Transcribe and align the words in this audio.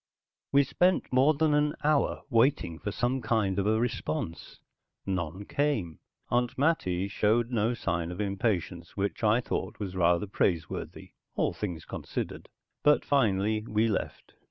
We 0.51 0.63
spent 0.63 1.13
more 1.13 1.35
than 1.35 1.53
an 1.53 1.75
hour 1.83 2.23
waiting 2.27 2.79
for 2.79 2.91
some 2.91 3.21
kind 3.21 3.59
of 3.59 3.67
a 3.67 3.79
response. 3.79 4.59
None 5.05 5.45
came. 5.45 5.99
Aunt 6.31 6.57
Mattie 6.57 7.07
showed 7.07 7.51
no 7.51 7.75
sign 7.75 8.09
of 8.11 8.19
impatience, 8.19 8.97
which 8.97 9.23
I 9.23 9.41
thought 9.41 9.77
was 9.79 9.95
rather 9.95 10.25
praiseworthy, 10.25 11.11
all 11.35 11.53
things 11.53 11.85
considered. 11.85 12.49
But 12.81 13.05
finally 13.05 13.63
we 13.67 13.87
left. 13.87 14.33